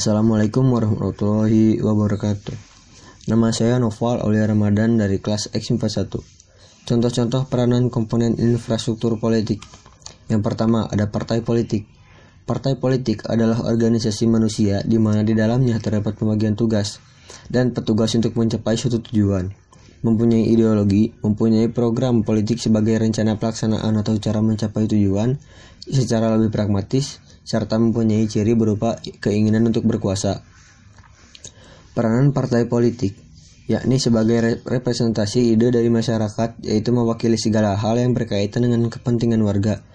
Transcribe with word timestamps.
Assalamualaikum 0.00 0.64
warahmatullahi 0.72 1.76
wabarakatuh. 1.76 2.56
Nama 3.28 3.52
saya 3.52 3.76
Noval 3.76 4.24
Aulia 4.24 4.48
Ramadan 4.48 4.96
dari 4.96 5.20
kelas 5.20 5.52
X41. 5.52 6.16
Contoh-contoh 6.88 7.44
peranan 7.44 7.92
komponen 7.92 8.32
infrastruktur 8.40 9.20
politik. 9.20 9.60
Yang 10.32 10.40
pertama 10.40 10.88
ada 10.88 11.12
partai 11.12 11.44
politik. 11.44 11.84
Partai 12.48 12.80
politik 12.80 13.28
adalah 13.28 13.60
organisasi 13.60 14.24
manusia 14.24 14.80
di 14.88 14.96
mana 14.96 15.20
di 15.20 15.36
dalamnya 15.36 15.76
terdapat 15.76 16.16
pembagian 16.16 16.56
tugas 16.56 16.96
dan 17.52 17.76
petugas 17.76 18.16
untuk 18.16 18.32
mencapai 18.40 18.80
suatu 18.80 19.04
tujuan. 19.04 19.52
Mempunyai 20.00 20.48
ideologi, 20.48 21.12
mempunyai 21.20 21.68
program 21.68 22.24
politik 22.24 22.56
sebagai 22.56 22.96
rencana 22.96 23.36
pelaksanaan 23.36 24.00
atau 24.00 24.16
cara 24.16 24.40
mencapai 24.40 24.88
tujuan 24.88 25.36
secara 25.84 26.40
lebih 26.40 26.48
pragmatis, 26.56 27.20
serta 27.44 27.80
mempunyai 27.80 28.28
ciri 28.28 28.52
berupa 28.56 29.00
keinginan 29.00 29.68
untuk 29.68 29.88
berkuasa. 29.88 30.44
Peranan 31.96 32.30
partai 32.30 32.70
politik 32.70 33.18
yakni 33.70 34.02
sebagai 34.02 34.58
representasi 34.66 35.54
ide 35.54 35.70
dari 35.70 35.86
masyarakat 35.86 36.58
yaitu 36.66 36.90
mewakili 36.90 37.38
segala 37.38 37.78
hal 37.78 38.02
yang 38.02 38.18
berkaitan 38.18 38.66
dengan 38.66 38.90
kepentingan 38.90 39.38
warga. 39.46 39.86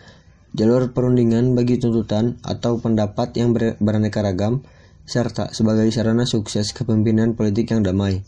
Jalur 0.55 0.95
perundingan 0.95 1.51
bagi 1.51 1.75
tuntutan 1.75 2.39
atau 2.39 2.79
pendapat 2.79 3.35
yang 3.35 3.51
beraneka 3.55 4.23
ragam 4.23 4.63
serta 5.03 5.51
sebagai 5.51 5.91
sarana 5.91 6.23
sukses 6.23 6.71
kepemimpinan 6.71 7.35
politik 7.35 7.75
yang 7.75 7.83
damai. 7.83 8.23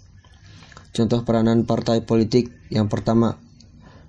Contoh 0.91 1.23
peranan 1.23 1.63
partai 1.63 2.03
politik 2.03 2.51
yang 2.67 2.91
pertama, 2.91 3.39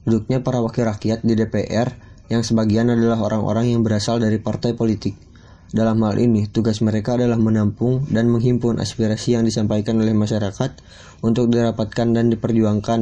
duduknya 0.03 0.43
para 0.43 0.59
wakil 0.59 0.91
rakyat 0.91 1.23
di 1.23 1.39
DPR 1.39 2.08
yang 2.29 2.45
sebagian 2.45 2.93
adalah 2.93 3.21
orang-orang 3.21 3.73
yang 3.73 3.81
berasal 3.81 4.21
dari 4.21 4.37
partai 4.41 4.77
politik. 4.77 5.17
Dalam 5.69 6.01
hal 6.01 6.17
ini, 6.17 6.49
tugas 6.49 6.81
mereka 6.81 7.21
adalah 7.21 7.37
menampung 7.37 8.09
dan 8.09 8.33
menghimpun 8.33 8.81
aspirasi 8.81 9.37
yang 9.37 9.45
disampaikan 9.45 10.01
oleh 10.01 10.17
masyarakat 10.17 10.81
untuk 11.21 11.53
dirapatkan 11.53 12.09
dan 12.17 12.33
diperjuangkan 12.33 13.01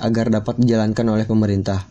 agar 0.00 0.26
dapat 0.32 0.56
dijalankan 0.64 1.06
oleh 1.12 1.28
pemerintah. 1.28 1.84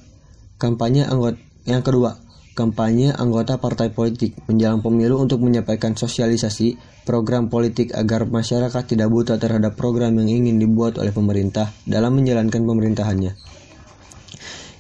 Kampanye 0.58 1.06
anggota 1.06 1.38
yang 1.68 1.84
kedua, 1.86 2.18
kampanye 2.58 3.14
anggota 3.14 3.62
partai 3.62 3.94
politik 3.94 4.34
menjelang 4.50 4.82
pemilu 4.82 5.22
untuk 5.22 5.46
menyampaikan 5.46 5.94
sosialisasi 5.94 6.80
program 7.06 7.54
politik 7.54 7.94
agar 7.94 8.26
masyarakat 8.26 8.84
tidak 8.88 9.14
buta 9.14 9.38
terhadap 9.38 9.78
program 9.78 10.18
yang 10.18 10.42
ingin 10.42 10.58
dibuat 10.58 10.98
oleh 10.98 11.14
pemerintah 11.14 11.70
dalam 11.86 12.18
menjalankan 12.18 12.66
pemerintahannya. 12.66 13.38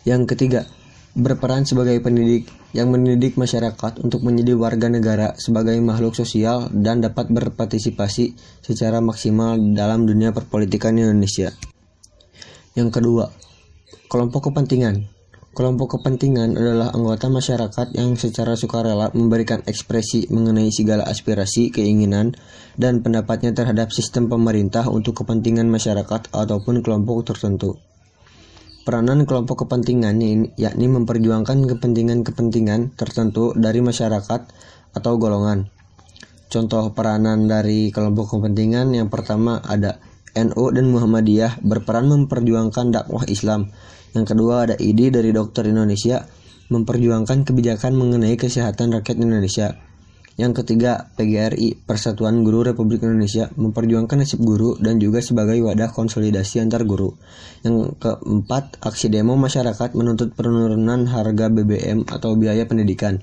Yang 0.08 0.24
ketiga, 0.34 0.66
berperan 1.18 1.66
sebagai 1.66 1.98
pendidik 1.98 2.46
yang 2.78 2.94
mendidik 2.94 3.42
masyarakat 3.42 4.06
untuk 4.06 4.22
menjadi 4.22 4.54
warga 4.54 4.86
negara 4.86 5.34
sebagai 5.42 5.74
makhluk 5.82 6.14
sosial 6.14 6.70
dan 6.70 7.02
dapat 7.02 7.34
berpartisipasi 7.34 8.38
secara 8.62 9.02
maksimal 9.02 9.58
dalam 9.74 10.06
dunia 10.06 10.30
perpolitikan 10.30 10.94
Indonesia. 10.94 11.50
Yang 12.78 13.02
kedua, 13.02 13.26
kelompok 14.14 14.54
kepentingan. 14.54 15.09
Kelompok 15.58 15.98
kepentingan 15.98 16.54
adalah 16.54 16.94
anggota 16.94 17.34
masyarakat 17.34 17.98
yang 17.98 18.14
secara 18.14 18.54
sukarela 18.54 19.09
memberikan 19.18 19.66
ekspresi 19.66 20.30
mengenai 20.30 20.70
segala 20.70 21.09
aspirasi, 21.09 21.74
keinginan, 21.74 22.38
dan 22.78 23.02
pendapatnya 23.02 23.58
terhadap 23.58 23.90
sistem 23.90 24.30
pemerintah 24.30 24.86
untuk 24.86 25.26
kepentingan 25.26 25.66
masyarakat 25.66 26.30
ataupun 26.30 26.86
kelompok 26.86 27.34
tertentu. 27.34 27.74
Peranan 28.88 29.28
kelompok 29.28 29.68
kepentingan 29.68 30.16
yakni 30.56 30.88
memperjuangkan 30.88 31.68
kepentingan-kepentingan 31.76 32.96
tertentu 32.96 33.52
dari 33.52 33.84
masyarakat 33.84 34.42
atau 34.96 35.14
golongan. 35.20 35.68
Contoh 36.48 36.96
peranan 36.96 37.52
dari 37.52 37.92
kelompok 37.92 38.40
kepentingan 38.40 38.96
yang 38.96 39.12
pertama 39.12 39.60
ada 39.60 40.00
NU 40.40 40.72
dan 40.72 40.88
Muhammadiyah 40.88 41.60
berperan 41.68 42.08
memperjuangkan 42.08 42.96
dakwah 42.96 43.28
Islam. 43.28 43.76
Yang 44.16 44.26
kedua 44.31 44.72
ada 44.72 44.80
ID 44.80 45.12
dari 45.12 45.36
Dokter 45.36 45.68
Indonesia 45.68 46.24
memperjuangkan 46.72 47.44
kebijakan 47.44 47.92
mengenai 47.92 48.40
kesehatan 48.40 48.96
rakyat 48.96 49.20
Indonesia. 49.20 49.76
Yang 50.38 50.62
ketiga, 50.62 51.09
PGRI, 51.18 51.81
Persatuan 51.81 52.46
Guru 52.46 52.62
Republik 52.62 53.02
Indonesia, 53.02 53.50
memperjuangkan 53.58 54.22
nasib 54.22 54.46
guru 54.46 54.78
dan 54.78 55.02
juga 55.02 55.18
sebagai 55.18 55.58
wadah 55.66 55.90
konsolidasi 55.90 56.62
antar 56.62 56.86
guru. 56.86 57.18
Yang 57.66 57.98
keempat, 57.98 58.78
aksi 58.78 59.09
demo 59.09 59.34
masyarakat 59.34 59.97
menuntut 59.97 60.38
penurunan 60.38 61.09
harga 61.09 61.50
BBM 61.50 62.06
atau 62.06 62.38
biaya 62.38 62.70
pendidikan. 62.70 63.18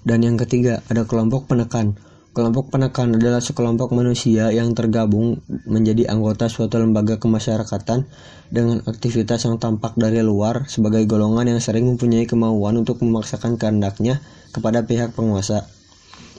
Dan 0.00 0.24
yang 0.24 0.40
ketiga, 0.40 0.80
ada 0.88 1.04
kelompok 1.04 1.44
penekan. 1.44 2.00
Kelompok 2.30 2.70
penekan 2.70 3.18
adalah 3.18 3.42
sekelompok 3.42 3.90
manusia 3.90 4.54
yang 4.54 4.70
tergabung 4.70 5.42
menjadi 5.66 6.14
anggota 6.14 6.46
suatu 6.46 6.78
lembaga 6.78 7.18
kemasyarakatan 7.18 8.06
dengan 8.54 8.86
aktivitas 8.86 9.50
yang 9.50 9.58
tampak 9.58 9.98
dari 9.98 10.22
luar 10.22 10.70
sebagai 10.70 11.02
golongan 11.10 11.50
yang 11.50 11.58
sering 11.58 11.90
mempunyai 11.90 12.30
kemauan 12.30 12.78
untuk 12.78 13.02
memaksakan 13.02 13.58
kehendaknya 13.58 14.22
kepada 14.54 14.86
pihak 14.86 15.10
penguasa. 15.10 15.66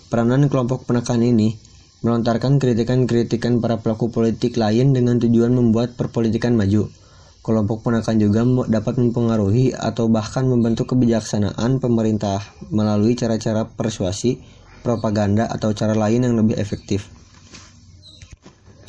Peranan 0.08 0.48
kelompok 0.48 0.88
penekan 0.88 1.20
ini 1.20 1.60
melontarkan 2.08 2.56
kritikan-kritikan 2.56 3.60
para 3.60 3.84
pelaku 3.84 4.16
politik 4.16 4.56
lain 4.56 4.96
dengan 4.96 5.20
tujuan 5.20 5.52
membuat 5.52 6.00
perpolitikan 6.00 6.56
maju. 6.56 6.88
Kelompok 7.44 7.84
penekan 7.84 8.16
juga 8.16 8.48
dapat 8.72 8.96
mempengaruhi 8.96 9.76
atau 9.76 10.08
bahkan 10.08 10.48
membentuk 10.48 10.96
kebijaksanaan 10.96 11.84
pemerintah 11.84 12.40
melalui 12.72 13.20
cara-cara 13.20 13.68
persuasi 13.68 14.61
propaganda, 14.82 15.48
atau 15.48 15.72
cara 15.72 15.96
lain 15.96 16.26
yang 16.26 16.36
lebih 16.36 16.58
efektif. 16.58 17.10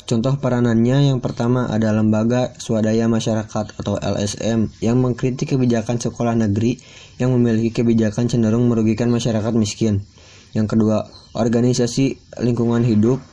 Contoh 0.03 0.35
peranannya 0.35 1.09
yang 1.09 1.23
pertama 1.23 1.71
ada 1.71 1.95
lembaga 1.95 2.51
swadaya 2.59 3.07
masyarakat 3.07 3.79
atau 3.79 3.95
LSM 3.95 4.67
yang 4.83 4.99
mengkritik 4.99 5.55
kebijakan 5.55 5.95
sekolah 5.95 6.35
negeri 6.35 6.75
yang 7.17 7.31
memiliki 7.31 7.81
kebijakan 7.81 8.27
cenderung 8.27 8.67
merugikan 8.67 9.07
masyarakat 9.07 9.53
miskin. 9.55 10.03
Yang 10.51 10.75
kedua, 10.75 11.07
organisasi 11.33 12.19
lingkungan 12.43 12.83
hidup 12.83 13.23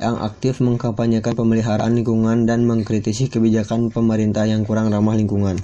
yang 0.00 0.16
aktif 0.18 0.64
mengkampanyekan 0.64 1.36
pemeliharaan 1.36 1.92
lingkungan 1.92 2.48
dan 2.48 2.64
mengkritisi 2.64 3.28
kebijakan 3.28 3.92
pemerintah 3.92 4.48
yang 4.48 4.64
kurang 4.64 4.88
ramah 4.88 5.14
lingkungan. 5.14 5.60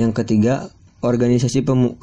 Yang 0.00 0.24
ketiga, 0.24 0.72
organisasi 1.04 1.60
pemu, 1.60 2.00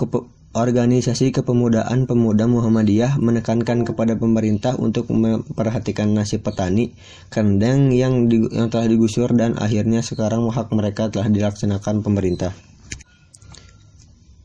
Organisasi 0.58 1.38
Kepemudaan 1.38 2.10
Pemuda 2.10 2.50
Muhammadiyah 2.50 3.22
menekankan 3.22 3.86
kepada 3.86 4.18
pemerintah 4.18 4.74
untuk 4.74 5.06
memperhatikan 5.14 6.10
nasib 6.18 6.42
petani 6.42 6.98
kandang 7.30 7.94
yang 7.94 8.26
di, 8.26 8.42
yang 8.50 8.66
telah 8.74 8.90
digusur 8.90 9.38
dan 9.38 9.54
akhirnya 9.54 10.02
sekarang 10.02 10.50
hak 10.50 10.74
mereka 10.74 11.14
telah 11.14 11.30
dilaksanakan 11.30 12.02
pemerintah. 12.02 12.58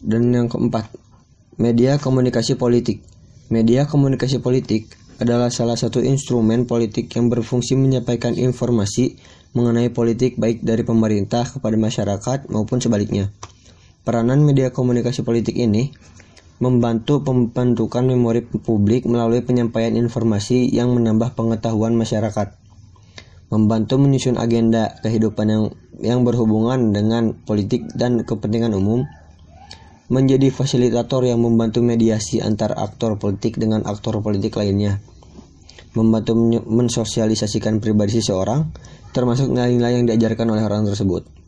Dan 0.04 0.36
yang 0.36 0.52
keempat, 0.52 0.92
media 1.56 1.96
komunikasi 1.96 2.60
politik. 2.60 3.00
Media 3.48 3.88
komunikasi 3.88 4.44
politik 4.44 4.92
adalah 5.16 5.48
salah 5.48 5.80
satu 5.80 6.04
instrumen 6.04 6.68
politik 6.68 7.08
yang 7.16 7.32
berfungsi 7.32 7.72
menyampaikan 7.72 8.36
informasi 8.36 9.16
mengenai 9.56 9.88
politik 9.88 10.36
baik 10.36 10.60
dari 10.60 10.84
pemerintah 10.84 11.48
kepada 11.48 11.80
masyarakat 11.80 12.52
maupun 12.52 12.84
sebaliknya. 12.84 13.32
Peranan 14.02 14.42
media 14.42 14.74
komunikasi 14.74 15.22
politik 15.22 15.54
ini 15.54 15.94
membantu 16.58 17.22
pembentukan 17.22 18.02
memori 18.02 18.42
publik 18.42 19.06
melalui 19.06 19.46
penyampaian 19.46 19.94
informasi 19.94 20.66
yang 20.74 20.90
menambah 20.90 21.38
pengetahuan 21.38 21.94
masyarakat, 21.94 22.50
membantu 23.54 24.02
menyusun 24.02 24.42
agenda 24.42 24.98
kehidupan 25.06 25.46
yang 25.46 25.64
yang 26.02 26.26
berhubungan 26.26 26.90
dengan 26.90 27.30
politik 27.46 27.94
dan 27.94 28.26
kepentingan 28.26 28.74
umum, 28.74 29.06
menjadi 30.10 30.50
fasilitator 30.50 31.22
yang 31.22 31.38
membantu 31.38 31.78
mediasi 31.78 32.42
antar 32.42 32.74
aktor 32.74 33.22
politik 33.22 33.54
dengan 33.54 33.86
aktor 33.86 34.18
politik 34.18 34.58
lainnya, 34.58 34.98
membantu 35.94 36.34
mensosialisasikan 36.66 37.78
pribadi 37.78 38.18
seseorang, 38.18 38.66
termasuk 39.14 39.46
nilai-nilai 39.46 40.02
yang 40.02 40.10
diajarkan 40.10 40.50
oleh 40.50 40.66
orang 40.66 40.90
tersebut 40.90 41.41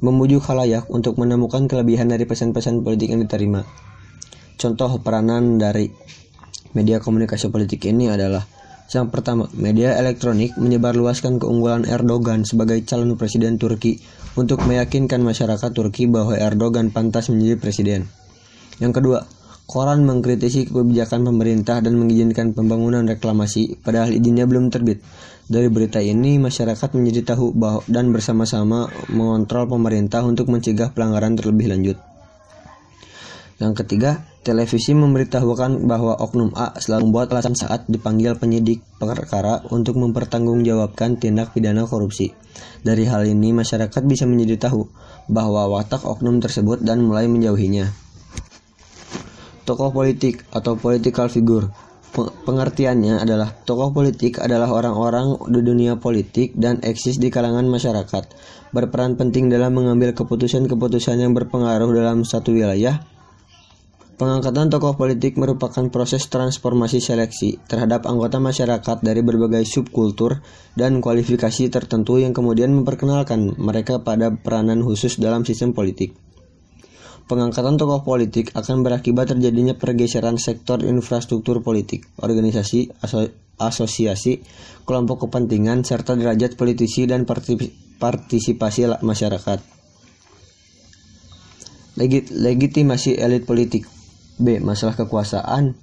membujuk 0.00 0.44
halayak 0.48 0.84
untuk 0.92 1.16
menemukan 1.16 1.68
kelebihan 1.68 2.12
dari 2.12 2.28
pesan-pesan 2.28 2.84
politik 2.84 3.12
yang 3.12 3.24
diterima. 3.24 3.64
Contoh 4.56 5.00
peranan 5.00 5.56
dari 5.60 5.88
media 6.76 7.00
komunikasi 7.00 7.48
politik 7.48 7.84
ini 7.88 8.12
adalah 8.12 8.44
yang 8.86 9.10
pertama, 9.10 9.50
media 9.50 9.98
elektronik 9.98 10.54
menyebarluaskan 10.54 11.42
keunggulan 11.42 11.90
Erdogan 11.90 12.46
sebagai 12.46 12.78
calon 12.86 13.18
presiden 13.18 13.58
Turki 13.58 13.98
untuk 14.38 14.62
meyakinkan 14.62 15.26
masyarakat 15.26 15.74
Turki 15.74 16.06
bahwa 16.06 16.38
Erdogan 16.38 16.94
pantas 16.94 17.26
menjadi 17.26 17.58
presiden. 17.58 18.06
Yang 18.78 19.02
kedua, 19.02 19.18
koran 19.66 20.06
mengkritisi 20.06 20.70
kebijakan 20.70 21.26
pemerintah 21.26 21.82
dan 21.82 21.98
mengizinkan 21.98 22.54
pembangunan 22.54 23.02
reklamasi 23.02 23.82
padahal 23.82 24.14
izinnya 24.14 24.46
belum 24.46 24.70
terbit. 24.70 25.02
Dari 25.46 25.70
berita 25.70 26.02
ini, 26.02 26.42
masyarakat 26.42 26.90
menjadi 26.98 27.34
tahu 27.34 27.54
bahwa 27.54 27.78
dan 27.86 28.10
bersama-sama 28.10 28.90
mengontrol 29.10 29.70
pemerintah 29.70 30.26
untuk 30.26 30.50
mencegah 30.50 30.90
pelanggaran 30.90 31.38
terlebih 31.38 31.70
lanjut. 31.70 31.98
Yang 33.62 33.86
ketiga, 33.86 34.26
televisi 34.42 34.90
memberitahukan 34.92 35.86
bahwa 35.86 36.18
oknum 36.18 36.50
A 36.58 36.74
selalu 36.76 37.08
membuat 37.08 37.30
alasan 37.30 37.54
saat 37.54 37.86
dipanggil 37.86 38.34
penyidik 38.36 38.82
perkara 38.98 39.62
untuk 39.70 39.96
mempertanggungjawabkan 40.02 41.22
tindak 41.22 41.54
pidana 41.54 41.86
korupsi. 41.86 42.34
Dari 42.82 43.06
hal 43.06 43.24
ini, 43.24 43.54
masyarakat 43.54 44.02
bisa 44.02 44.26
menjadi 44.26 44.68
tahu 44.68 44.90
bahwa 45.30 45.66
watak 45.72 46.02
oknum 46.02 46.42
tersebut 46.42 46.82
dan 46.82 47.06
mulai 47.06 47.30
menjauhinya. 47.30 48.05
Tokoh 49.66 49.90
politik 49.90 50.46
atau 50.54 50.78
political 50.78 51.26
figure 51.26 51.68
Pengertiannya 52.16 53.20
adalah 53.20 53.52
tokoh 53.52 53.92
politik 53.92 54.40
adalah 54.40 54.72
orang-orang 54.72 55.36
di 55.52 55.60
dunia 55.60 56.00
politik 56.00 56.56
dan 56.56 56.80
eksis 56.80 57.20
di 57.20 57.28
kalangan 57.28 57.68
masyarakat, 57.68 58.24
berperan 58.72 59.20
penting 59.20 59.52
dalam 59.52 59.76
mengambil 59.76 60.16
keputusan-keputusan 60.16 61.20
yang 61.20 61.36
berpengaruh 61.36 61.92
dalam 61.92 62.24
satu 62.24 62.56
wilayah. 62.56 63.04
Pengangkatan 64.16 64.72
tokoh 64.72 64.96
politik 64.96 65.36
merupakan 65.36 65.92
proses 65.92 66.24
transformasi 66.32 67.04
seleksi 67.04 67.60
terhadap 67.68 68.08
anggota 68.08 68.40
masyarakat 68.40 69.04
dari 69.04 69.20
berbagai 69.20 69.68
subkultur 69.68 70.40
dan 70.72 71.04
kualifikasi 71.04 71.68
tertentu 71.68 72.16
yang 72.16 72.32
kemudian 72.32 72.72
memperkenalkan 72.72 73.60
mereka 73.60 74.00
pada 74.00 74.32
peranan 74.32 74.80
khusus 74.80 75.20
dalam 75.20 75.44
sistem 75.44 75.76
politik. 75.76 76.16
Pengangkatan 77.26 77.74
tokoh 77.74 78.06
politik 78.06 78.54
akan 78.54 78.86
berakibat 78.86 79.34
terjadinya 79.34 79.74
pergeseran 79.74 80.38
sektor 80.38 80.78
infrastruktur 80.86 81.58
politik, 81.58 82.06
organisasi, 82.22 82.94
aso 83.02 83.26
asosiasi, 83.58 84.46
kelompok 84.86 85.26
kepentingan, 85.26 85.82
serta 85.82 86.14
derajat 86.14 86.54
politisi 86.54 87.02
dan 87.10 87.26
partisipasi 87.26 89.02
masyarakat. 89.02 89.58
Legit 91.96 92.30
legitimasi 92.30 93.18
elit 93.18 93.42
politik. 93.48 93.90
B. 94.36 94.60
Masalah 94.60 94.94
kekuasaan, 94.94 95.74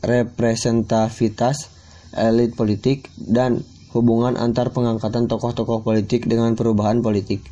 representativitas 0.00 1.68
elit 2.16 2.56
politik, 2.56 3.12
dan 3.20 3.62
hubungan 3.92 4.40
antar 4.40 4.72
pengangkatan 4.72 5.28
tokoh-tokoh 5.28 5.84
politik 5.84 6.24
dengan 6.24 6.56
perubahan 6.56 7.04
politik. 7.04 7.44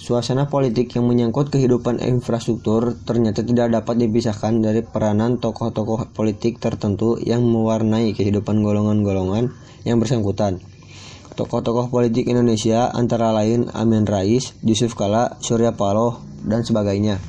Suasana 0.00 0.48
politik 0.48 0.96
yang 0.96 1.12
menyangkut 1.12 1.52
kehidupan 1.52 2.00
infrastruktur 2.00 2.96
ternyata 3.04 3.44
tidak 3.44 3.68
dapat 3.68 4.00
dipisahkan 4.00 4.56
dari 4.64 4.80
peranan 4.80 5.36
tokoh-tokoh 5.36 6.16
politik 6.16 6.56
tertentu 6.56 7.20
yang 7.20 7.44
mewarnai 7.44 8.16
kehidupan 8.16 8.64
golongan-golongan 8.64 9.52
yang 9.84 10.00
bersangkutan. 10.00 10.64
Tokoh-tokoh 11.36 11.92
politik 11.92 12.32
Indonesia 12.32 12.88
antara 12.88 13.28
lain 13.36 13.68
Amin 13.76 14.08
Rais, 14.08 14.56
Yusuf 14.64 14.96
Kala, 14.96 15.36
Surya 15.44 15.76
Paloh, 15.76 16.24
dan 16.48 16.64
sebagainya. 16.64 17.20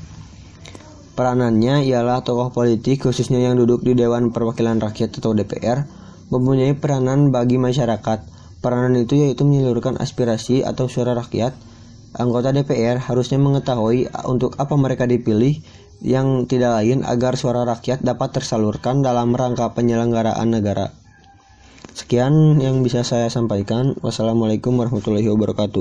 Peranannya 1.11 1.83
ialah 1.83 2.23
tokoh 2.23 2.55
politik 2.55 3.03
khususnya 3.03 3.43
yang 3.43 3.59
duduk 3.59 3.83
di 3.83 3.99
Dewan 3.99 4.31
Perwakilan 4.31 4.79
Rakyat 4.79 5.19
atau 5.19 5.35
DPR 5.35 5.83
mempunyai 6.31 6.71
peranan 6.79 7.35
bagi 7.35 7.59
masyarakat. 7.59 8.31
Peranan 8.63 8.95
itu 8.95 9.19
yaitu 9.19 9.43
menyalurkan 9.43 9.99
aspirasi 9.99 10.63
atau 10.63 10.87
suara 10.87 11.11
rakyat 11.11 11.51
Anggota 12.11 12.51
DPR 12.51 12.99
harusnya 12.99 13.39
mengetahui 13.39 14.11
untuk 14.27 14.59
apa 14.59 14.75
mereka 14.75 15.07
dipilih 15.07 15.63
yang 16.03 16.43
tidak 16.43 16.83
lain 16.83 17.07
agar 17.07 17.39
suara 17.39 17.63
rakyat 17.63 18.03
dapat 18.03 18.35
tersalurkan 18.35 18.99
dalam 18.99 19.31
rangka 19.31 19.71
penyelenggaraan 19.71 20.51
negara. 20.51 20.91
Sekian 21.95 22.59
yang 22.59 22.83
bisa 22.83 23.07
saya 23.07 23.31
sampaikan. 23.31 23.95
Wassalamualaikum 24.03 24.75
warahmatullahi 24.75 25.31
wabarakatuh. 25.31 25.79